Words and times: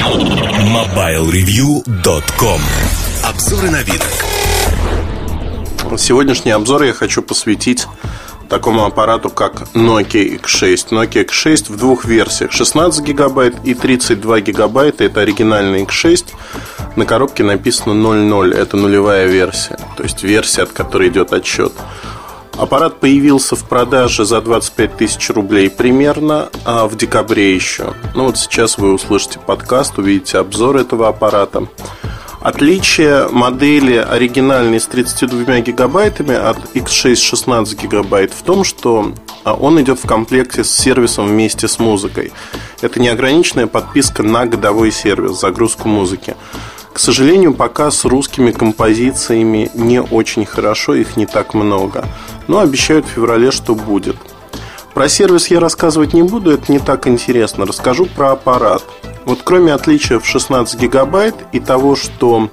MobileReview.com 0.00 2.60
Обзоры 3.22 3.70
на 3.70 3.82
вид. 3.82 4.02
Сегодняшний 5.98 6.52
обзор 6.52 6.84
я 6.84 6.94
хочу 6.94 7.20
посвятить 7.20 7.86
такому 8.48 8.86
аппарату, 8.86 9.28
как 9.28 9.64
Nokia 9.74 10.40
X6. 10.40 10.92
Nokia 10.92 11.26
X6 11.26 11.70
в 11.70 11.76
двух 11.76 12.06
версиях. 12.06 12.50
16 12.50 13.04
гигабайт 13.04 13.56
и 13.62 13.74
32 13.74 14.40
гигабайта. 14.40 15.04
Это 15.04 15.20
оригинальный 15.20 15.84
X6. 15.84 16.28
На 16.96 17.04
коробке 17.04 17.44
написано 17.44 17.92
00. 17.92 18.54
Это 18.54 18.78
нулевая 18.78 19.26
версия. 19.26 19.78
То 19.98 20.02
есть 20.02 20.22
версия, 20.22 20.62
от 20.62 20.72
которой 20.72 21.08
идет 21.08 21.34
отсчет. 21.34 21.74
Аппарат 22.60 23.00
появился 23.00 23.56
в 23.56 23.64
продаже 23.64 24.26
за 24.26 24.42
25 24.42 24.98
тысяч 24.98 25.30
рублей 25.30 25.70
примерно 25.70 26.50
а 26.66 26.86
в 26.86 26.94
декабре 26.94 27.54
еще. 27.54 27.94
Ну 28.14 28.24
вот 28.24 28.36
сейчас 28.36 28.76
вы 28.76 28.92
услышите 28.92 29.38
подкаст, 29.38 29.96
увидите 29.96 30.36
обзор 30.36 30.76
этого 30.76 31.08
аппарата. 31.08 31.66
Отличие 32.42 33.28
модели 33.28 33.96
оригинальной 33.96 34.78
с 34.78 34.86
32 34.88 35.60
гигабайтами 35.60 36.34
от 36.34 36.58
X6 36.74 37.16
16 37.16 37.82
гигабайт 37.82 38.34
в 38.34 38.42
том, 38.42 38.62
что 38.64 39.14
а, 39.42 39.54
он 39.54 39.80
идет 39.80 39.98
в 39.98 40.06
комплекте 40.06 40.62
с 40.62 40.70
сервисом 40.70 41.28
вместе 41.28 41.66
с 41.66 41.78
музыкой. 41.78 42.30
Это 42.82 43.00
неограниченная 43.00 43.68
подписка 43.68 44.22
на 44.22 44.44
годовой 44.44 44.92
сервис, 44.92 45.40
загрузку 45.40 45.88
музыки. 45.88 46.36
К 46.92 46.98
сожалению, 46.98 47.54
пока 47.54 47.90
с 47.90 48.04
русскими 48.04 48.50
композициями 48.50 49.70
не 49.74 50.02
очень 50.02 50.44
хорошо, 50.44 50.94
их 50.94 51.16
не 51.16 51.26
так 51.26 51.54
много. 51.54 52.04
Но 52.48 52.58
обещают 52.58 53.06
в 53.06 53.10
феврале, 53.10 53.50
что 53.50 53.74
будет. 53.74 54.16
Про 54.94 55.08
сервис 55.08 55.48
я 55.48 55.60
рассказывать 55.60 56.14
не 56.14 56.22
буду, 56.22 56.50
это 56.50 56.70
не 56.72 56.80
так 56.80 57.06
интересно. 57.06 57.64
Расскажу 57.64 58.06
про 58.06 58.32
аппарат. 58.32 58.82
Вот 59.24 59.40
кроме 59.44 59.72
отличия 59.72 60.18
в 60.18 60.26
16 60.26 60.80
гигабайт 60.80 61.36
и 61.52 61.60
того, 61.60 61.94
что 61.94 62.50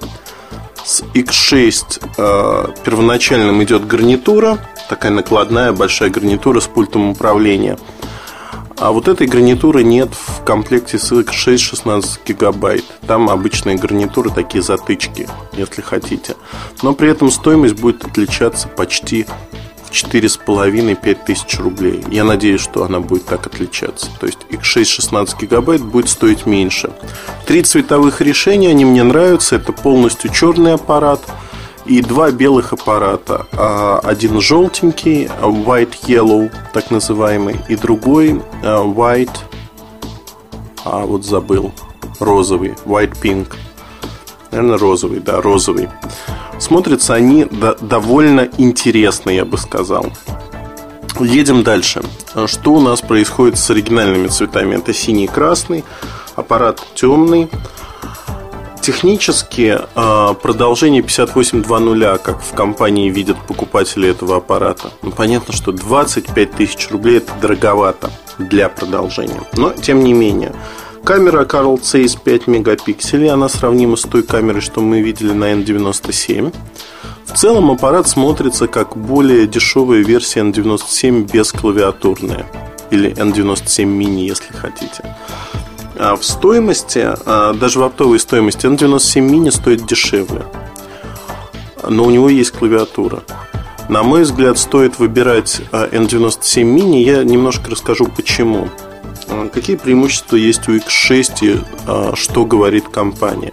с 0.84 1.02
X6 1.02 2.00
э, 2.16 2.72
первоначальным 2.84 3.62
идет 3.64 3.86
гарнитура, 3.86 4.58
такая 4.88 5.10
накладная 5.12 5.72
большая 5.72 6.10
гарнитура 6.10 6.60
с 6.60 6.66
пультом 6.66 7.10
управления. 7.10 7.76
А 8.80 8.92
вот 8.92 9.08
этой 9.08 9.26
гарнитуры 9.26 9.82
нет 9.82 10.10
в 10.14 10.44
комплекте 10.44 10.98
с 10.98 11.10
X6 11.10 11.58
16 11.58 12.20
гигабайт. 12.24 12.84
Там 13.08 13.28
обычные 13.28 13.76
гарнитуры, 13.76 14.30
такие 14.30 14.62
затычки, 14.62 15.28
если 15.52 15.82
хотите. 15.82 16.36
Но 16.82 16.94
при 16.94 17.10
этом 17.10 17.30
стоимость 17.32 17.74
будет 17.74 18.04
отличаться 18.04 18.68
почти 18.68 19.26
4,5-5 19.90 21.18
тысяч 21.26 21.58
рублей. 21.58 22.04
Я 22.08 22.22
надеюсь, 22.22 22.60
что 22.60 22.84
она 22.84 23.00
будет 23.00 23.24
так 23.26 23.46
отличаться. 23.48 24.10
То 24.20 24.26
есть 24.26 24.38
X6 24.50 24.84
16 24.84 25.40
гигабайт 25.40 25.82
будет 25.82 26.08
стоить 26.08 26.46
меньше. 26.46 26.92
Три 27.46 27.62
цветовых 27.62 28.20
решения, 28.20 28.70
они 28.70 28.84
мне 28.84 29.02
нравятся. 29.02 29.56
Это 29.56 29.72
полностью 29.72 30.32
черный 30.32 30.74
аппарат 30.74 31.20
и 31.88 32.02
два 32.02 32.30
белых 32.30 32.72
аппарата. 32.72 33.46
А, 33.52 34.00
один 34.04 34.40
желтенький, 34.40 35.24
white 35.24 35.94
yellow, 36.06 36.50
так 36.72 36.90
называемый, 36.90 37.56
и 37.68 37.76
другой 37.76 38.42
а, 38.62 38.84
white, 38.84 39.36
а 40.84 41.06
вот 41.06 41.24
забыл, 41.24 41.72
розовый, 42.20 42.74
white 42.84 43.16
pink. 43.20 43.54
Наверное, 44.50 44.78
розовый, 44.78 45.20
да, 45.20 45.40
розовый. 45.40 45.88
Смотрятся 46.58 47.14
они 47.14 47.46
довольно 47.80 48.48
интересно, 48.58 49.30
я 49.30 49.44
бы 49.44 49.58
сказал. 49.58 50.06
Едем 51.20 51.62
дальше. 51.62 52.02
Что 52.46 52.74
у 52.74 52.80
нас 52.80 53.00
происходит 53.00 53.58
с 53.58 53.70
оригинальными 53.70 54.28
цветами? 54.28 54.76
Это 54.76 54.92
синий 54.92 55.24
и 55.24 55.28
красный, 55.28 55.84
аппарат 56.36 56.84
темный. 56.94 57.48
Технически 58.88 59.78
а, 59.96 60.32
продолжение 60.32 61.02
5820, 61.02 62.22
как 62.22 62.40
в 62.40 62.54
компании 62.54 63.10
видят 63.10 63.36
покупатели 63.46 64.08
этого 64.08 64.38
аппарата. 64.38 64.90
Ну, 65.02 65.10
понятно, 65.10 65.52
что 65.52 65.72
25 65.72 66.52
тысяч 66.52 66.88
рублей 66.88 67.18
это 67.18 67.34
дороговато 67.38 68.10
для 68.38 68.70
продолжения. 68.70 69.42
Но, 69.58 69.72
тем 69.74 70.02
не 70.02 70.14
менее, 70.14 70.54
Камера 71.04 71.44
Carl 71.44 71.78
Zeiss 71.82 72.18
5 72.18 72.46
мегапикселей, 72.46 73.28
она 73.28 73.50
сравнима 73.50 73.96
с 73.96 74.04
той 74.04 74.22
камерой, 74.22 74.62
что 74.62 74.80
мы 74.80 75.02
видели 75.02 75.32
на 75.34 75.52
N97. 75.52 76.54
В 77.26 77.32
целом 77.34 77.70
аппарат 77.70 78.08
смотрится 78.08 78.68
как 78.68 78.96
более 78.96 79.46
дешевая 79.46 80.02
версия 80.02 80.40
N97 80.40 81.30
без 81.30 81.52
клавиатурная. 81.52 82.46
Или 82.90 83.12
N97 83.12 83.84
mini, 83.84 84.24
если 84.24 84.50
хотите. 84.54 85.14
А 85.98 86.14
в 86.14 86.24
стоимости, 86.24 87.04
а, 87.26 87.52
даже 87.54 87.80
в 87.80 87.82
оптовой 87.82 88.20
стоимости 88.20 88.66
N97 88.66 89.28
mini 89.28 89.50
стоит 89.50 89.84
дешевле. 89.84 90.44
Но 91.88 92.04
у 92.04 92.10
него 92.10 92.28
есть 92.28 92.52
клавиатура. 92.52 93.24
На 93.88 94.04
мой 94.04 94.22
взгляд, 94.22 94.58
стоит 94.58 94.98
выбирать 95.00 95.60
N97 95.72 96.62
mini. 96.62 97.02
Я 97.02 97.24
немножко 97.24 97.70
расскажу 97.70 98.06
почему. 98.06 98.68
А, 99.28 99.48
какие 99.48 99.74
преимущества 99.74 100.36
есть 100.36 100.68
у 100.68 100.76
X6 100.76 101.32
и 101.42 101.60
а, 101.86 102.12
что 102.14 102.44
говорит 102.44 102.88
компания? 102.88 103.52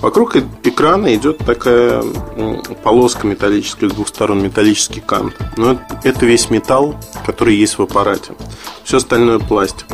Вокруг 0.00 0.36
экрана 0.36 1.14
идет 1.14 1.38
такая 1.38 2.02
полоска 2.82 3.26
металлическая, 3.26 3.90
с 3.90 3.92
двух 3.92 4.08
сторон 4.08 4.42
металлический 4.42 5.00
кант. 5.00 5.34
Но 5.56 5.78
это 6.02 6.24
весь 6.24 6.50
металл, 6.50 6.94
который 7.26 7.56
есть 7.56 7.78
в 7.78 7.82
аппарате. 7.82 8.32
Все 8.84 8.98
остальное 8.98 9.38
пластик. 9.38 9.86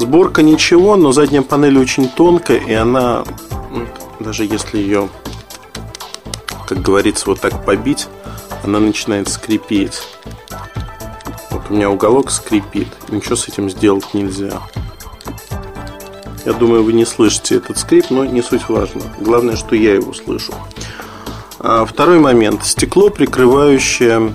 Сборка 0.00 0.40
ничего, 0.40 0.96
но 0.96 1.12
задняя 1.12 1.42
панель 1.42 1.78
очень 1.78 2.08
тонкая, 2.08 2.56
и 2.56 2.72
она, 2.72 3.22
даже 4.18 4.46
если 4.46 4.78
ее, 4.78 5.10
как 6.66 6.80
говорится, 6.80 7.26
вот 7.26 7.40
так 7.40 7.66
побить, 7.66 8.08
она 8.64 8.80
начинает 8.80 9.28
скрипеть. 9.28 10.00
У 11.68 11.74
меня 11.74 11.90
уголок 11.90 12.30
скрипит. 12.30 12.88
Ничего 13.10 13.36
с 13.36 13.46
этим 13.46 13.68
сделать 13.68 14.14
нельзя. 14.14 14.62
Я 16.46 16.54
думаю, 16.54 16.82
вы 16.82 16.94
не 16.94 17.04
слышите 17.04 17.56
этот 17.56 17.76
скрип, 17.76 18.06
но 18.08 18.24
не 18.24 18.40
суть 18.40 18.70
важно. 18.70 19.02
Главное, 19.20 19.54
что 19.54 19.76
я 19.76 19.96
его 19.96 20.14
слышу. 20.14 20.54
А, 21.58 21.84
второй 21.84 22.20
момент. 22.20 22.64
Стекло, 22.64 23.10
прикрывающее 23.10 24.32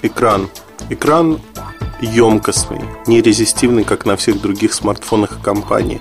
экран. 0.00 0.48
Экран 0.88 1.40
емкостный, 2.04 2.80
не 3.06 3.20
резистивный, 3.20 3.84
как 3.84 4.04
на 4.04 4.16
всех 4.16 4.40
других 4.40 4.72
смартфонах 4.74 5.40
компании. 5.42 6.00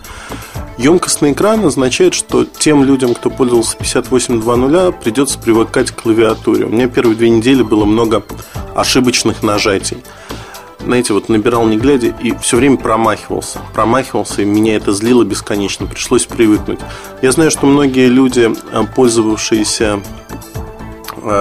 Емкостный 0.78 1.34
экран 1.34 1.66
означает, 1.66 2.14
что 2.14 2.46
тем 2.46 2.84
людям, 2.84 3.14
кто 3.14 3.30
пользовался 3.30 3.78
58.2.0, 3.78 4.96
придется 5.04 5.38
привыкать 5.40 5.92
к 5.92 6.02
клавиатуре. 6.02 6.66
У 6.66 6.70
меня 6.70 6.88
первые 6.88 7.16
две 7.16 7.30
недели 7.30 7.62
было 7.62 7.86
много 7.86 8.24
ошибочных 8.76 9.44
нажатий 9.44 10.04
знаете, 10.86 11.14
вот 11.14 11.30
набирал 11.30 11.66
не 11.66 11.78
глядя 11.78 12.08
и 12.08 12.34
все 12.42 12.58
время 12.58 12.78
промахивался. 12.78 13.60
Промахивался, 13.74 14.42
и 14.42 14.46
меня 14.46 14.76
это 14.76 14.92
злило 14.92 15.24
бесконечно. 15.24 15.88
Пришлось 15.88 16.26
привыкнуть. 16.26 16.80
Я 17.22 17.32
знаю, 17.32 17.52
что 17.52 17.66
многие 17.66 18.08
люди, 18.08 18.52
э, 18.72 18.84
пользовавшиеся 18.96 20.02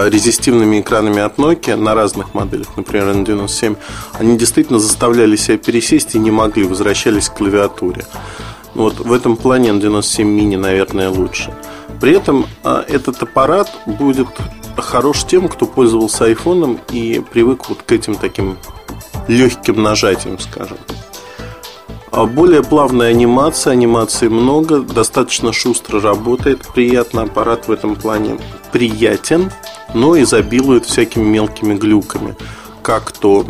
резистивными 0.09 0.81
экранами 0.81 1.20
от 1.20 1.37
Nokia 1.38 1.76
на 1.76 1.94
разных 1.94 2.34
моделях, 2.34 2.69
например, 2.76 3.09
N97, 3.09 3.76
они 4.15 4.38
действительно 4.38 4.78
заставляли 4.78 5.37
себя 5.37 5.59
пересесть 5.59 6.15
и 6.15 6.19
не 6.19 6.31
могли, 6.31 6.65
возвращались 6.65 7.28
к 7.28 7.37
клавиатуре. 7.37 8.04
Вот 8.75 9.00
в 9.00 9.12
этом 9.12 9.37
плане 9.37 9.71
N97 9.71 10.25
mini, 10.25 10.56
наверное, 10.56 11.10
лучше. 11.10 11.54
При 12.00 12.16
этом 12.16 12.47
э, 12.65 12.84
этот 12.88 13.22
аппарат 13.22 13.71
будет 13.87 14.28
хорош 14.76 15.25
тем, 15.25 15.48
кто 15.48 15.66
пользовался 15.66 16.25
айфоном 16.25 16.81
и 16.91 17.22
привык 17.32 17.69
вот 17.69 17.82
к 17.82 17.92
этим 17.92 18.15
таким 18.15 18.56
легким 19.28 19.82
нажатием, 19.82 20.38
скажем. 20.38 20.78
А 22.12 22.27
более 22.27 22.62
плавная 22.62 23.09
анимация, 23.09 23.73
анимации 23.73 24.28
много, 24.28 24.81
достаточно 24.81 25.53
шустро 25.53 25.99
работает, 25.99 26.60
приятно, 26.75 27.22
аппарат 27.22 27.69
в 27.69 27.72
этом 27.72 27.97
плане 27.97 28.39
приятен, 28.71 29.51
но 29.95 30.21
изобилует 30.21 30.84
всякими 30.84 31.25
мелкими 31.25 31.75
глюками 31.75 32.36
как 32.83 33.13
то 33.13 33.47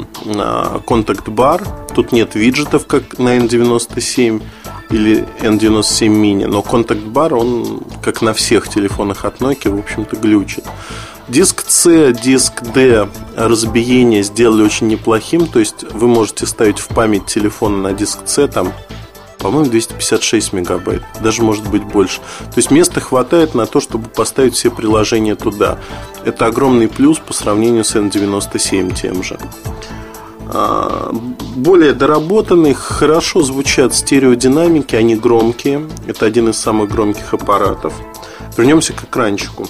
контакт-бар, 0.87 1.63
тут 1.95 2.13
нет 2.13 2.35
виджетов, 2.35 2.87
как 2.87 3.19
на 3.19 3.39
N97 3.39 4.43
или 4.91 5.27
N97 5.41 6.09
mini, 6.09 6.47
но 6.47 6.63
контакт-бар, 6.63 7.35
он, 7.35 7.83
как 8.03 8.23
на 8.23 8.35
всех 8.35 8.69
телефонах 8.69 9.25
от 9.25 9.41
Nokia, 9.41 9.75
в 9.75 9.79
общем-то, 9.79 10.17
глючит. 10.17 10.65
Диск 11.33 11.65
C, 11.67 12.13
диск 12.13 12.63
D 12.75 13.09
разбиение 13.35 14.23
сделали 14.23 14.63
очень 14.63 14.89
неплохим, 14.89 15.47
то 15.47 15.61
есть 15.61 15.83
вы 15.91 16.07
можете 16.07 16.45
ставить 16.45 16.79
в 16.79 16.89
память 16.89 17.25
телефона 17.25 17.79
на 17.79 17.95
диск 17.95 18.19
C 18.27 18.49
там 18.49 18.71
по-моему, 19.39 19.71
256 19.71 20.53
мегабайт, 20.53 21.03
даже 21.23 21.43
может 21.43 21.67
быть 21.67 21.85
больше. 21.85 22.19
То 22.19 22.57
есть 22.57 22.71
места 22.71 23.01
хватает 23.01 23.55
на 23.55 23.65
то, 23.65 23.81
чтобы 23.81 24.11
поставить 24.11 24.55
все 24.57 24.71
приложения 24.71 25.35
туда. 25.35 25.79
Это 26.27 26.45
огромный 26.45 26.87
плюс 26.87 27.19
по 27.19 27.33
сравнению 27.33 27.85
с 27.85 27.97
N97 27.97 28.95
тем 28.95 29.23
же. 29.23 29.39
а, 30.49 31.15
более 31.57 31.95
доработанный, 31.95 32.75
хорошо 32.75 33.41
звучат 33.41 33.95
стереодинамики, 33.95 34.97
они 34.97 35.17
громкие. 35.17 35.89
Это 36.07 36.27
один 36.27 36.51
из 36.51 36.59
самых 36.59 36.91
громких 36.91 37.33
аппаратов. 37.33 37.95
Вернемся 38.59 38.93
к 38.93 39.05
экранчику. 39.05 39.67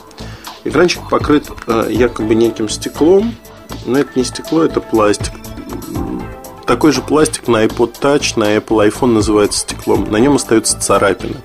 Экранчик 0.65 1.09
покрыт 1.09 1.51
э, 1.67 1.89
якобы 1.91 2.35
неким 2.35 2.69
стеклом, 2.69 3.35
но 3.85 3.99
это 3.99 4.11
не 4.15 4.25
стекло, 4.25 4.63
это 4.63 4.81
пластик. 4.81 5.33
Такой 6.67 6.93
же 6.93 7.03
пластик 7.03 7.49
на 7.49 7.65
iPod 7.65 8.01
Touch, 8.01 8.39
на 8.39 8.57
Apple 8.57 8.89
iPhone 8.89 9.13
называется 9.13 9.61
стеклом. 9.61 10.11
На 10.11 10.17
нем 10.17 10.37
остаются 10.37 10.81
царапины. 10.81 11.37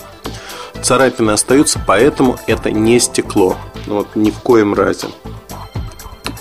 Царапины 0.82 1.32
остаются, 1.32 1.82
поэтому 1.86 2.38
это 2.46 2.72
не 2.72 3.00
стекло. 3.00 3.58
Ну 3.88 3.96
вот 3.96 4.16
ни 4.16 4.30
в 4.30 4.40
коем 4.40 4.74
разе. 4.74 5.08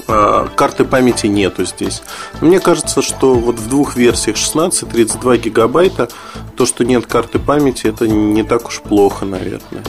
А, 0.09 0.49
карты 0.55 0.85
памяти 0.85 1.27
нету 1.27 1.65
здесь. 1.65 2.03
Мне 2.41 2.61
кажется, 2.61 3.03
что 3.03 3.35
вот 3.35 3.59
в 3.59 3.69
двух 3.69 3.97
версиях 3.97 4.37
16 4.37 4.83
и 4.83 4.87
32 4.87 5.37
гигабайта 5.39 6.09
то, 6.57 6.67
что 6.67 6.85
нет 6.85 7.07
карты 7.07 7.39
памяти, 7.39 7.87
это 7.87 8.07
не 8.07 8.43
так 8.43 8.69
уж 8.69 8.81
плохо, 8.81 9.25
наверное. 9.25 9.83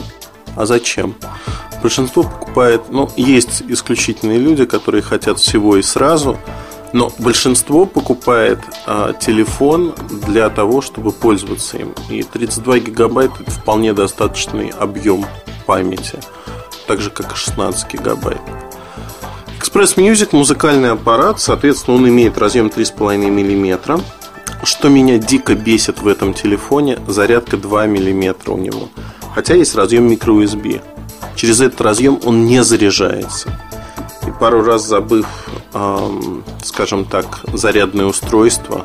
А 0.56 0.66
зачем? 0.66 1.14
Большинство 1.82 2.24
покупает, 2.24 2.82
ну, 2.90 3.08
есть 3.16 3.62
исключительные 3.68 4.38
люди, 4.38 4.64
которые 4.64 5.02
хотят 5.02 5.38
всего 5.38 5.76
и 5.76 5.82
сразу, 5.82 6.38
но 6.92 7.12
большинство 7.18 7.86
покупает 7.86 8.58
а, 8.86 9.12
телефон 9.12 9.94
для 10.26 10.48
того, 10.50 10.80
чтобы 10.80 11.12
пользоваться 11.12 11.76
им. 11.76 11.94
И 12.08 12.22
32 12.22 12.78
гигабайта 12.80 13.34
это 13.40 13.50
вполне 13.50 13.92
достаточный 13.92 14.70
объем 14.70 15.24
памяти, 15.66 16.18
так 16.86 17.00
же 17.00 17.10
как 17.10 17.32
и 17.32 17.36
16 17.36 17.92
гигабайт. 17.92 18.40
Express 19.60 19.96
Music 19.96 20.28
музыкальный 20.32 20.92
аппарат, 20.92 21.40
соответственно, 21.40 21.98
он 21.98 22.08
имеет 22.08 22.38
разъем 22.38 22.68
3,5 22.68 23.18
мм. 23.28 24.00
Что 24.64 24.88
меня 24.88 25.18
дико 25.18 25.54
бесит 25.54 26.00
в 26.00 26.08
этом 26.08 26.34
телефоне, 26.34 26.98
зарядка 27.06 27.56
2 27.56 27.86
мм 27.86 28.50
у 28.50 28.56
него. 28.56 28.88
Хотя 29.34 29.54
есть 29.54 29.74
разъем 29.76 30.08
microUSB. 30.10 30.80
Через 31.36 31.60
этот 31.60 31.80
разъем 31.80 32.18
он 32.24 32.46
не 32.46 32.64
заряжается. 32.64 33.48
И 34.26 34.30
пару 34.30 34.62
раз 34.62 34.86
забыв, 34.86 35.26
эм, 35.72 36.44
скажем 36.62 37.04
так, 37.04 37.40
зарядное 37.52 38.06
устройство, 38.06 38.84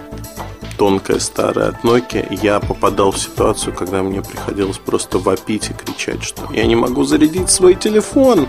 тонкое 0.78 1.20
старое 1.20 1.70
от 1.70 1.84
Nokia, 1.84 2.28
я 2.42 2.60
попадал 2.60 3.12
в 3.12 3.18
ситуацию, 3.18 3.74
когда 3.74 4.04
мне 4.04 4.22
приходилось 4.22 4.78
просто 4.78 5.18
вопить 5.20 5.70
и 5.70 5.74
кричать, 5.74 6.24
что 6.24 6.42
я 6.54 6.66
не 6.66 6.76
могу 6.76 7.04
зарядить 7.04 7.50
свой 7.50 7.76
телефон. 7.76 8.48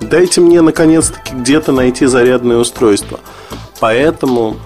Дайте 0.00 0.40
мне 0.40 0.60
наконец-таки 0.60 1.34
где-то 1.34 1.72
найти 1.72 2.06
зарядное 2.06 2.56
устройство. 2.58 3.20
Поэтому, 3.80 4.56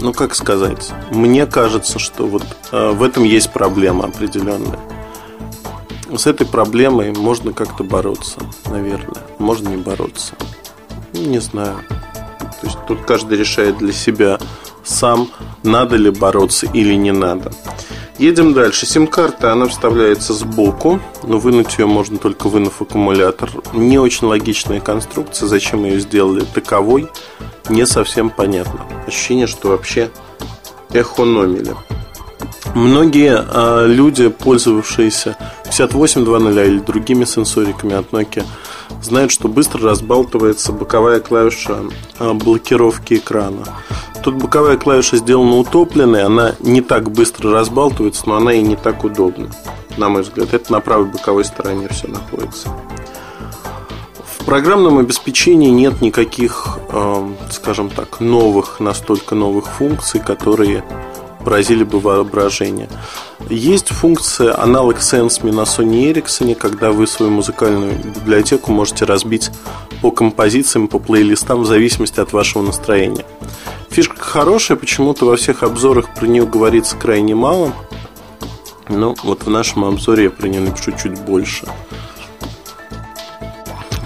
ну 0.00 0.12
как 0.12 0.34
сказать, 0.34 0.92
мне 1.10 1.46
кажется, 1.46 1.98
что 1.98 2.26
вот 2.26 2.44
э, 2.72 2.90
в 2.90 3.02
этом 3.02 3.24
есть 3.24 3.52
проблема 3.52 4.04
определенная 4.04 4.78
с 6.18 6.26
этой 6.26 6.46
проблемой 6.46 7.12
можно 7.12 7.52
как-то 7.52 7.84
бороться, 7.84 8.40
наверное. 8.66 9.22
Можно 9.38 9.68
не 9.68 9.76
бороться. 9.76 10.34
Не 11.12 11.38
знаю. 11.38 11.76
То 12.60 12.66
есть 12.66 12.78
тут 12.86 13.02
каждый 13.06 13.38
решает 13.38 13.78
для 13.78 13.92
себя 13.92 14.38
сам, 14.84 15.30
надо 15.62 15.96
ли 15.96 16.10
бороться 16.10 16.66
или 16.66 16.94
не 16.94 17.12
надо. 17.12 17.52
Едем 18.18 18.52
дальше. 18.52 18.84
Сим-карта, 18.84 19.52
она 19.52 19.66
вставляется 19.66 20.34
сбоку, 20.34 21.00
но 21.22 21.38
вынуть 21.38 21.78
ее 21.78 21.86
можно 21.86 22.18
только 22.18 22.48
вынув 22.48 22.82
аккумулятор. 22.82 23.50
Не 23.72 23.98
очень 23.98 24.26
логичная 24.26 24.80
конструкция, 24.80 25.46
зачем 25.46 25.84
ее 25.84 26.00
сделали 26.00 26.44
таковой, 26.44 27.08
не 27.70 27.86
совсем 27.86 28.28
понятно. 28.28 28.84
Ощущение, 29.06 29.46
что 29.46 29.68
вообще 29.68 30.10
эхономили. 30.92 31.74
Многие 32.74 33.44
э, 33.46 33.86
люди, 33.88 34.28
пользовавшиеся 34.28 35.36
58.2.0 35.64 36.66
или 36.66 36.78
другими 36.78 37.24
сенсориками 37.24 37.94
от 37.94 38.10
Nokia, 38.12 38.44
знают, 39.02 39.32
что 39.32 39.48
быстро 39.48 39.82
разбалтывается 39.82 40.72
боковая 40.72 41.20
клавиша 41.20 41.78
э, 42.18 42.32
блокировки 42.32 43.14
экрана. 43.14 43.64
Тут 44.22 44.36
боковая 44.36 44.76
клавиша 44.76 45.16
сделана 45.16 45.56
утопленной, 45.56 46.22
она 46.22 46.54
не 46.60 46.80
так 46.80 47.10
быстро 47.10 47.50
разбалтывается, 47.52 48.22
но 48.26 48.36
она 48.36 48.52
и 48.52 48.62
не 48.62 48.76
так 48.76 49.02
удобна, 49.02 49.50
на 49.96 50.08
мой 50.08 50.22
взгляд. 50.22 50.54
Это 50.54 50.70
на 50.70 50.80
правой 50.80 51.06
боковой 51.06 51.44
стороне 51.44 51.88
все 51.88 52.06
находится. 52.06 52.68
В 54.38 54.44
программном 54.44 54.98
обеспечении 54.98 55.70
нет 55.70 56.00
никаких, 56.00 56.78
э, 56.88 57.28
скажем 57.50 57.90
так, 57.90 58.20
новых, 58.20 58.78
настолько 58.78 59.34
новых 59.34 59.66
функций, 59.66 60.20
которые 60.20 60.84
поразили 61.44 61.84
бы 61.84 62.00
воображение. 62.00 62.88
Есть 63.48 63.88
функция 63.88 64.60
аналог 64.60 64.98
Sense 64.98 65.44
на 65.50 65.62
Sony 65.62 66.12
Ericsson, 66.12 66.54
когда 66.54 66.92
вы 66.92 67.06
свою 67.06 67.32
музыкальную 67.32 67.94
библиотеку 67.94 68.72
можете 68.72 69.04
разбить 69.04 69.50
по 70.02 70.10
композициям, 70.10 70.88
по 70.88 70.98
плейлистам 70.98 71.62
в 71.62 71.66
зависимости 71.66 72.20
от 72.20 72.32
вашего 72.32 72.62
настроения. 72.62 73.24
Фишка 73.88 74.16
хорошая, 74.18 74.76
почему-то 74.76 75.26
во 75.26 75.36
всех 75.36 75.62
обзорах 75.62 76.14
про 76.14 76.26
нее 76.26 76.46
говорится 76.46 76.96
крайне 76.96 77.34
мало. 77.34 77.72
Но 78.88 79.14
вот 79.24 79.44
в 79.44 79.50
нашем 79.50 79.84
обзоре 79.84 80.24
я 80.24 80.30
про 80.30 80.48
нее 80.48 80.60
напишу 80.60 80.92
чуть 80.92 81.18
больше. 81.20 81.66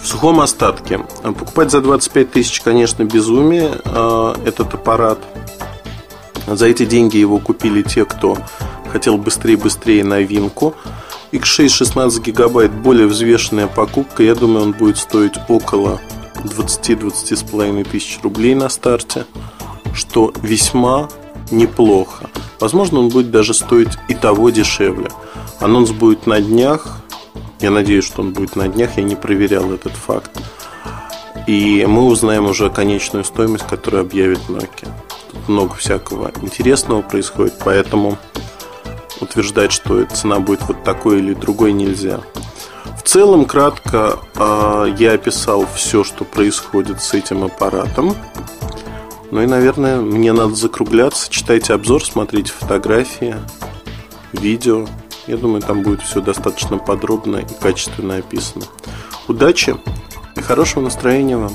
В 0.02 0.06
сухом 0.06 0.40
остатке. 0.40 1.00
Покупать 1.22 1.70
за 1.70 1.80
25 1.80 2.30
тысяч, 2.30 2.60
конечно, 2.60 3.04
безумие 3.04 3.72
а, 3.86 4.34
этот 4.44 4.74
аппарат– 4.74 5.18
за 6.46 6.66
эти 6.66 6.84
деньги 6.84 7.16
его 7.16 7.38
купили 7.38 7.82
те, 7.82 8.04
кто 8.04 8.36
хотел 8.90 9.16
быстрее-быстрее 9.18 10.04
новинку. 10.04 10.74
X6 11.32 11.68
16 11.68 12.22
гигабайт 12.24 12.72
более 12.72 13.06
взвешенная 13.06 13.66
покупка. 13.66 14.22
Я 14.22 14.34
думаю, 14.34 14.66
он 14.66 14.72
будет 14.72 14.98
стоить 14.98 15.34
около 15.48 16.00
20 16.44 17.38
с 17.38 17.42
половиной 17.42 17.84
тысяч 17.84 18.20
рублей 18.22 18.54
на 18.54 18.68
старте, 18.68 19.26
что 19.94 20.32
весьма 20.42 21.08
неплохо. 21.50 22.30
Возможно, 22.60 23.00
он 23.00 23.08
будет 23.08 23.30
даже 23.30 23.54
стоить 23.54 23.98
и 24.08 24.14
того 24.14 24.50
дешевле. 24.50 25.10
Анонс 25.60 25.90
будет 25.90 26.26
на 26.26 26.40
днях. 26.40 27.00
Я 27.60 27.70
надеюсь, 27.70 28.04
что 28.04 28.22
он 28.22 28.32
будет 28.32 28.54
на 28.54 28.68
днях. 28.68 28.96
Я 28.96 29.02
не 29.02 29.16
проверял 29.16 29.72
этот 29.72 29.92
факт. 29.92 30.30
И 31.46 31.84
мы 31.88 32.04
узнаем 32.04 32.46
уже 32.46 32.70
конечную 32.70 33.24
стоимость, 33.24 33.66
которую 33.66 34.02
объявит 34.02 34.40
Nokia 34.48 34.88
много 35.48 35.74
всякого 35.74 36.32
интересного 36.42 37.02
происходит, 37.02 37.54
поэтому 37.64 38.18
утверждать, 39.20 39.72
что 39.72 40.04
цена 40.06 40.40
будет 40.40 40.62
вот 40.62 40.82
такой 40.84 41.18
или 41.18 41.34
другой 41.34 41.72
нельзя. 41.72 42.20
В 42.98 43.02
целом, 43.02 43.44
кратко, 43.44 44.18
а, 44.34 44.84
я 44.84 45.12
описал 45.12 45.66
все, 45.74 46.04
что 46.04 46.24
происходит 46.24 47.02
с 47.02 47.14
этим 47.14 47.44
аппаратом. 47.44 48.16
Ну 49.30 49.42
и, 49.42 49.46
наверное, 49.46 50.00
мне 50.00 50.32
надо 50.32 50.54
закругляться. 50.54 51.30
Читайте 51.30 51.74
обзор, 51.74 52.04
смотрите 52.04 52.52
фотографии, 52.52 53.36
видео. 54.32 54.86
Я 55.26 55.36
думаю, 55.36 55.62
там 55.62 55.82
будет 55.82 56.02
все 56.02 56.20
достаточно 56.20 56.78
подробно 56.78 57.38
и 57.38 57.46
качественно 57.60 58.16
описано. 58.16 58.64
Удачи 59.26 59.76
и 60.36 60.40
хорошего 60.40 60.82
настроения 60.82 61.36
вам. 61.36 61.54